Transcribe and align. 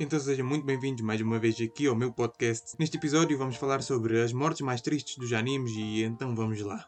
Então 0.00 0.20
sejam 0.20 0.46
muito 0.46 0.64
bem-vindos 0.64 1.02
mais 1.02 1.20
uma 1.20 1.40
vez 1.40 1.60
aqui 1.60 1.88
ao 1.88 1.96
meu 1.96 2.12
podcast. 2.12 2.76
Neste 2.78 2.96
episódio 2.96 3.36
vamos 3.36 3.56
falar 3.56 3.82
sobre 3.82 4.22
as 4.22 4.32
mortes 4.32 4.60
mais 4.60 4.80
tristes 4.80 5.16
dos 5.16 5.32
animes 5.32 5.72
e 5.72 6.04
então 6.04 6.36
vamos 6.36 6.60
lá. 6.60 6.86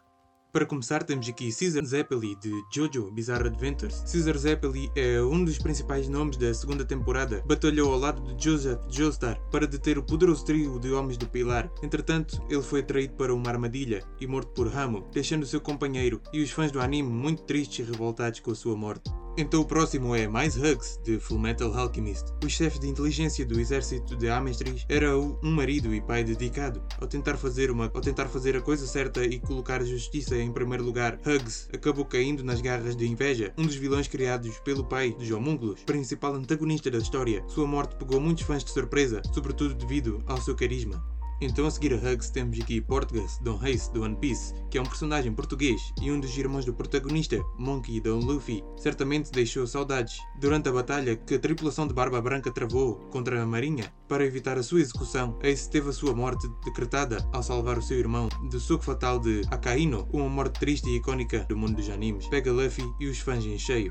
Para 0.53 0.65
começar, 0.65 1.03
temos 1.03 1.29
aqui 1.29 1.51
Caesar 1.53 1.85
Zeppeli 1.85 2.37
de 2.37 2.53
JoJo 2.73 3.11
Bizarre 3.11 3.49
Adventures. 3.49 4.05
Caesar 4.13 4.39
Zeppeli 4.39 4.93
é 4.95 5.21
um 5.21 5.45
dos 5.45 5.59
principais 5.59 6.09
nomes 6.09 6.37
da 6.37 6.55
segunda 6.55 6.85
temporada. 6.85 7.43
Batalhou 7.45 7.93
ao 7.93 7.99
lado 7.99 8.23
de 8.23 8.45
Joseph 8.45 8.81
Joestar 8.89 9.41
para 9.51 9.67
deter 9.67 9.99
o 9.99 10.05
poderoso 10.05 10.45
trio 10.45 10.79
de 10.79 10.93
Homens 10.93 11.17
do 11.17 11.29
Pilar. 11.29 11.69
Entretanto, 11.83 12.41
ele 12.49 12.63
foi 12.63 12.79
atraído 12.79 13.15
para 13.15 13.35
uma 13.35 13.51
armadilha 13.51 14.05
e 14.21 14.27
morto 14.29 14.53
por 14.53 14.69
Ramo, 14.69 15.09
deixando 15.13 15.47
seu 15.47 15.61
companheiro 15.61 16.23
e 16.33 16.41
os 16.41 16.53
fãs 16.53 16.71
do 16.71 16.81
anime 16.81 17.11
muito 17.11 17.43
tristes 17.43 17.89
e 17.89 17.91
revoltados 17.91 18.39
com 18.39 18.53
a 18.53 18.55
sua 18.55 18.77
morte. 18.77 19.11
Então 19.41 19.63
o 19.63 19.65
próximo 19.65 20.15
é 20.15 20.29
Mais 20.29 20.55
Hugs, 20.55 21.01
de 21.03 21.19
Fullmetal 21.19 21.73
Alchemist. 21.73 22.27
O 22.45 22.49
chefe 22.49 22.79
de 22.79 22.87
inteligência 22.87 23.43
do 23.47 23.59
exército 23.59 24.15
de 24.15 24.29
Amestris 24.29 24.85
era 24.87 25.19
um 25.19 25.51
marido 25.51 25.95
e 25.95 26.01
pai 26.03 26.23
dedicado. 26.23 26.83
Ao 27.01 27.09
tentar, 27.09 27.39
fazer 27.39 27.71
uma, 27.71 27.91
ao 27.95 28.03
tentar 28.03 28.27
fazer 28.27 28.55
a 28.55 28.61
coisa 28.61 28.87
certa 28.87 29.25
e 29.25 29.41
colocar 29.41 29.81
a 29.81 29.85
justiça 29.85 30.37
em 30.37 30.53
primeiro 30.53 30.85
lugar, 30.85 31.19
Hugs 31.27 31.71
acabou 31.73 32.05
caindo 32.05 32.45
nas 32.45 32.61
garras 32.61 32.95
de 32.95 33.09
Inveja, 33.09 33.51
um 33.57 33.65
dos 33.65 33.77
vilões 33.77 34.07
criados 34.07 34.59
pelo 34.59 34.85
pai 34.85 35.11
dos 35.19 35.31
homúnculos, 35.31 35.81
principal 35.85 36.35
antagonista 36.35 36.91
da 36.91 36.99
história. 36.99 37.43
Sua 37.49 37.67
morte 37.67 37.97
pegou 37.97 38.21
muitos 38.21 38.45
fãs 38.45 38.63
de 38.63 38.71
surpresa, 38.71 39.23
sobretudo 39.33 39.75
devido 39.75 40.23
ao 40.27 40.39
seu 40.39 40.55
carisma. 40.55 41.03
Então 41.43 41.65
a 41.65 41.71
seguir 41.71 41.95
a 41.95 41.97
Hugs 41.97 42.29
temos 42.29 42.61
aqui 42.61 42.83
Portgas, 42.83 43.39
Don 43.39 43.59
Ace 43.65 43.91
do 43.93 44.03
One 44.03 44.15
Piece, 44.15 44.53
que 44.71 44.77
é 44.77 44.81
um 44.81 44.85
personagem 44.85 45.33
português 45.33 45.81
e 46.03 46.13
um 46.13 46.21
dos 46.21 46.37
irmãos 46.37 46.67
do 46.67 46.75
protagonista, 46.75 47.43
Monkey 47.59 47.99
Don 47.99 48.19
Luffy. 48.19 48.63
Certamente 48.77 49.33
deixou 49.33 49.67
saudades 49.67 50.19
durante 50.39 50.69
a 50.69 50.73
batalha 50.73 51.17
que 51.17 51.37
a 51.37 51.39
tripulação 51.39 51.87
de 51.87 51.95
Barba 51.95 52.21
Branca 52.21 52.53
travou 52.53 52.97
contra 53.11 53.43
a 53.43 53.47
Marinha. 53.47 53.91
Para 54.07 54.27
evitar 54.27 54.59
a 54.59 54.63
sua 54.63 54.81
execução, 54.81 55.39
Ace 55.43 55.71
teve 55.71 55.89
a 55.89 55.93
sua 55.95 56.15
morte 56.15 56.47
decretada 56.63 57.27
ao 57.33 57.43
salvar 57.43 57.79
o 57.79 57.83
seu 57.83 57.99
irmão 57.99 58.29
do 58.51 58.61
soco 58.61 58.85
fatal 58.85 59.19
de 59.19 59.41
Akaino, 59.51 60.07
uma 60.13 60.29
morte 60.29 60.61
triste 60.61 60.91
e 60.91 60.97
icónica 60.97 61.47
do 61.49 61.57
mundo 61.57 61.77
dos 61.77 61.89
animes. 61.89 62.27
Pega 62.27 62.53
Luffy 62.53 62.85
e 63.01 63.07
os 63.07 63.19
fãs 63.19 63.47
em 63.47 63.59
cheio. 63.59 63.91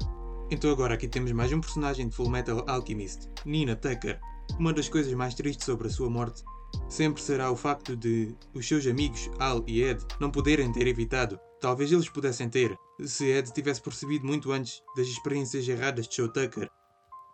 Então 0.51 0.69
agora 0.69 0.93
aqui 0.93 1.07
temos 1.07 1.31
mais 1.31 1.51
um 1.51 1.61
personagem 1.61 2.07
de 2.09 2.15
Fullmetal 2.15 2.63
Alchemist, 2.67 3.27
Nina 3.43 3.75
Tucker. 3.75 4.19
Uma 4.59 4.71
das 4.71 4.87
coisas 4.87 5.13
mais 5.13 5.33
tristes 5.33 5.65
sobre 5.65 5.87
a 5.87 5.91
sua 5.91 6.09
morte 6.09 6.43
sempre 6.87 7.21
será 7.21 7.51
o 7.51 7.55
facto 7.55 7.95
de 7.95 8.35
os 8.53 8.67
seus 8.67 8.85
amigos 8.87 9.29
Al 9.39 9.63
e 9.67 9.83
Ed 9.83 10.03
não 10.19 10.31
poderem 10.31 10.71
ter 10.71 10.87
evitado. 10.87 11.39
Talvez 11.61 11.91
eles 11.91 12.09
pudessem 12.09 12.49
ter, 12.49 12.77
se 13.05 13.25
Ed 13.25 13.51
tivesse 13.53 13.81
percebido 13.81 14.25
muito 14.25 14.51
antes 14.51 14.81
das 14.95 15.07
experiências 15.07 15.67
erradas 15.67 16.07
de 16.07 16.15
Joe 16.15 16.31
Tucker. 16.31 16.69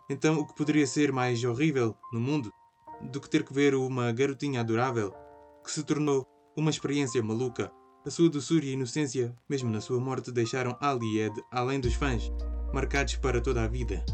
Então, 0.08 0.38
o 0.38 0.46
que 0.46 0.54
poderia 0.54 0.86
ser 0.86 1.12
mais 1.12 1.42
horrível 1.42 1.96
no 2.12 2.20
mundo 2.20 2.52
do 3.10 3.20
que 3.20 3.30
ter 3.30 3.44
que 3.44 3.52
ver 3.52 3.74
uma 3.74 4.12
garotinha 4.12 4.60
adorável 4.60 5.12
que 5.64 5.70
se 5.70 5.82
tornou 5.82 6.26
uma 6.56 6.70
experiência 6.70 7.22
maluca? 7.22 7.72
A 8.04 8.10
sua 8.10 8.28
doçura 8.28 8.64
e 8.64 8.72
inocência, 8.72 9.36
mesmo 9.48 9.68
na 9.68 9.80
sua 9.80 9.98
morte, 9.98 10.30
deixaram 10.30 10.76
Al 10.80 11.02
e 11.02 11.20
Ed, 11.20 11.34
além 11.50 11.80
dos 11.80 11.94
fãs, 11.94 12.30
marcados 12.72 13.16
para 13.16 13.40
toda 13.40 13.64
a 13.64 13.68
vida. 13.68 14.04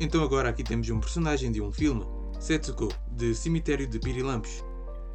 Então, 0.00 0.22
agora 0.22 0.48
aqui 0.48 0.64
temos 0.64 0.88
um 0.88 1.00
personagem 1.00 1.52
de 1.52 1.60
um 1.60 1.70
filme, 1.70 2.06
Setsuko, 2.40 2.88
de 3.10 3.34
Cemitério 3.34 3.86
de 3.86 3.98
Pirilampos, 3.98 4.64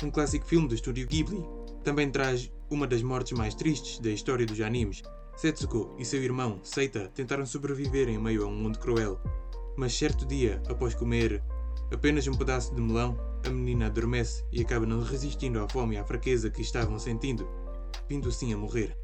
um 0.06 0.12
clássico 0.12 0.46
filme 0.46 0.68
do 0.68 0.76
estúdio 0.76 1.08
Ghibli, 1.08 1.44
também 1.84 2.10
traz 2.10 2.52
uma 2.70 2.86
das 2.86 3.02
mortes 3.02 3.38
mais 3.38 3.56
tristes 3.56 4.00
da 4.00 4.10
história 4.10 4.46
dos 4.46 4.60
animes. 4.62 5.02
Setsuko 5.36 5.96
e 5.98 6.06
seu 6.06 6.22
irmão, 6.22 6.60
Seita, 6.64 7.12
tentaram 7.14 7.46
sobreviver 7.46 8.10
em 8.10 8.18
meio 8.18 8.44
a 8.44 8.48
um 8.48 8.56
mundo 8.56 8.80
cruel. 8.80 9.20
Mas 9.78 9.94
certo 9.94 10.26
dia, 10.26 10.62
após 10.68 10.94
comer 10.94 11.44
apenas 11.92 12.28
um 12.28 12.34
pedaço 12.34 12.74
de 12.76 12.82
melão, 12.82 13.18
a 13.46 13.50
menina 13.50 13.86
adormece 13.86 14.44
e 14.52 14.62
acaba 14.62 14.86
não 14.86 15.02
resistindo 15.02 15.60
à 15.60 15.70
fome 15.70 15.96
e 15.96 15.98
à 15.98 16.04
fraqueza 16.04 16.50
que 16.50 16.62
estavam 16.62 17.00
sentindo, 17.00 17.48
vindo 18.10 18.30
assim 18.30 18.54
a 18.54 18.58
morrer. 18.58 18.98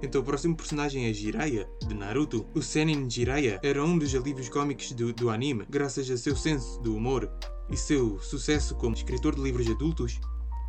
Então 0.00 0.20
o 0.20 0.24
próximo 0.24 0.56
personagem 0.56 1.06
é 1.06 1.12
Jiraiya, 1.12 1.68
de 1.86 1.94
Naruto. 1.94 2.46
O 2.54 2.62
Senin 2.62 3.10
Jiraiya 3.10 3.58
era 3.62 3.84
um 3.84 3.98
dos 3.98 4.14
alívios 4.14 4.48
cómicos 4.48 4.92
do, 4.92 5.12
do 5.12 5.28
anime, 5.28 5.66
graças 5.68 6.08
a 6.08 6.16
seu 6.16 6.36
senso 6.36 6.80
do 6.80 6.94
humor 6.94 7.28
e 7.68 7.76
seu 7.76 8.18
sucesso 8.20 8.76
como 8.76 8.94
escritor 8.94 9.34
de 9.34 9.42
livros 9.42 9.68
adultos. 9.68 10.20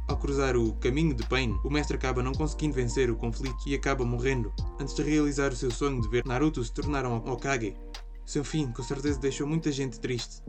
Ao 0.09 0.17
cruzar 0.17 0.57
o 0.57 0.73
caminho 0.73 1.13
de 1.13 1.23
Pain, 1.27 1.59
o 1.63 1.69
mestre 1.69 1.95
acaba 1.95 2.23
não 2.23 2.33
conseguindo 2.33 2.73
vencer 2.73 3.11
o 3.11 3.15
conflito 3.15 3.57
e 3.67 3.75
acaba 3.75 4.03
morrendo, 4.03 4.51
antes 4.79 4.95
de 4.95 5.03
realizar 5.03 5.51
o 5.51 5.55
seu 5.55 5.69
sonho 5.69 6.01
de 6.01 6.07
ver 6.09 6.25
Naruto 6.25 6.63
se 6.63 6.73
tornar 6.73 7.05
um 7.05 7.17
Hokage. 7.17 7.77
Seu 8.25 8.43
fim, 8.43 8.71
com 8.71 8.81
certeza, 8.81 9.19
deixou 9.19 9.45
muita 9.45 9.71
gente 9.71 9.99
triste. 9.99 10.41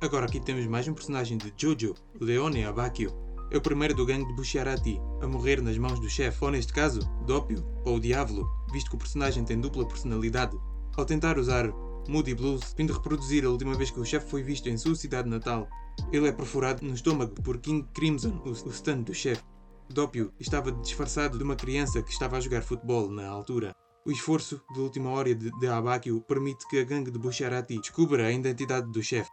Agora 0.00 0.26
aqui 0.26 0.40
temos 0.40 0.66
mais 0.66 0.88
um 0.88 0.92
personagem 0.92 1.38
de 1.38 1.54
Jojo, 1.56 1.94
Leone 2.20 2.64
Abakio. 2.64 3.12
É 3.52 3.56
o 3.56 3.60
primeiro 3.60 3.94
do 3.94 4.04
gangue 4.04 4.26
de 4.26 4.34
Bushiarati 4.34 5.00
a 5.22 5.28
morrer 5.28 5.62
nas 5.62 5.78
mãos 5.78 6.00
do 6.00 6.10
chefe, 6.10 6.44
ou 6.44 6.50
neste 6.50 6.72
caso, 6.72 6.98
Doppio, 7.24 7.64
ou 7.84 7.98
o 7.98 8.00
Diavolo, 8.00 8.50
visto 8.72 8.90
que 8.90 8.96
o 8.96 8.98
personagem 8.98 9.44
tem 9.44 9.60
dupla 9.60 9.86
personalidade. 9.86 10.58
Ao 10.96 11.04
tentar 11.04 11.38
usar 11.38 11.72
Moody 12.08 12.34
Blues, 12.34 12.74
vindo 12.76 12.92
reproduzir 12.92 13.44
a 13.44 13.50
última 13.50 13.74
vez 13.74 13.90
que 13.90 14.00
o 14.00 14.04
chefe 14.04 14.28
foi 14.28 14.42
visto 14.42 14.68
em 14.68 14.76
sua 14.76 14.94
cidade 14.94 15.28
natal, 15.28 15.68
ele 16.12 16.28
é 16.28 16.32
perfurado 16.32 16.84
no 16.84 16.94
estômago 16.94 17.34
por 17.42 17.58
King 17.58 17.86
Crimson, 17.94 18.40
o, 18.44 18.70
stand 18.70 19.02
do 19.02 19.14
chefe. 19.14 19.42
Doppio 19.88 20.32
estava 20.40 20.72
disfarçado 20.72 21.38
de 21.38 21.44
uma 21.44 21.56
criança 21.56 22.02
que 22.02 22.10
estava 22.10 22.36
a 22.36 22.40
jogar 22.40 22.62
futebol 22.62 23.08
na 23.10 23.28
altura. 23.28 23.72
O 24.04 24.10
esforço 24.10 24.60
de 24.72 24.80
última 24.80 25.10
hora 25.10 25.34
de, 25.34 25.50
de 25.58 25.66
Abakio 25.66 26.20
permite 26.22 26.66
que 26.68 26.78
a 26.78 26.84
gangue 26.84 27.10
de 27.10 27.18
Busharati 27.18 27.78
descubra 27.78 28.26
a 28.26 28.32
identidade 28.32 28.90
do 28.90 29.02
chefe. 29.02 29.30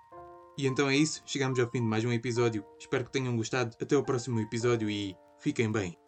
E 0.57 0.67
então 0.67 0.89
é 0.89 0.95
isso, 0.95 1.21
chegamos 1.25 1.59
ao 1.59 1.69
fim 1.69 1.81
de 1.81 1.87
mais 1.87 2.05
um 2.05 2.11
episódio. 2.11 2.63
Espero 2.79 3.05
que 3.05 3.11
tenham 3.11 3.35
gostado. 3.35 3.75
Até 3.81 3.97
o 3.97 4.03
próximo 4.03 4.39
episódio 4.39 4.89
e 4.89 5.15
fiquem 5.39 5.71
bem. 5.71 6.02